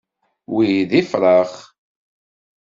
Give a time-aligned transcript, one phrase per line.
[0.53, 1.51] Wi d ifṛax.